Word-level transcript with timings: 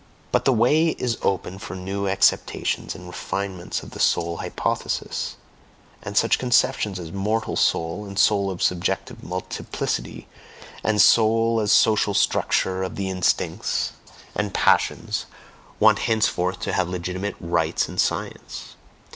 But 0.31 0.45
the 0.45 0.51
way 0.51 0.87
is 0.97 1.19
open 1.21 1.59
for 1.59 1.75
new 1.75 2.07
acceptations 2.07 2.95
and 2.95 3.05
refinements 3.05 3.83
of 3.83 3.91
the 3.91 3.99
soul 3.99 4.37
hypothesis; 4.37 5.35
and 6.01 6.17
such 6.17 6.39
conceptions 6.39 6.97
as 6.99 7.11
"mortal 7.11 7.55
soul," 7.55 8.05
and 8.05 8.17
"soul 8.17 8.49
of 8.49 8.63
subjective 8.63 9.23
multiplicity," 9.23 10.27
and 10.83 10.99
"soul 10.99 11.59
as 11.61 11.71
social 11.71 12.15
structure 12.15 12.81
of 12.81 12.95
the 12.95 13.11
instincts 13.11 13.91
and 14.33 14.55
passions," 14.55 15.27
want 15.79 15.99
henceforth 15.99 16.59
to 16.61 16.73
have 16.73 16.89
legitimate 16.89 17.35
rights 17.39 17.87
in 17.87 17.99
science. 17.99 18.75